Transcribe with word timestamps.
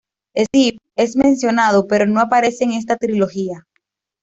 Steve 0.35 0.79
es 0.95 1.15
mencionado 1.15 1.85
pero 1.85 2.07
no 2.07 2.21
aparece 2.21 2.63
en 2.63 2.71
esta 2.71 2.95
trilogía. 2.97 3.67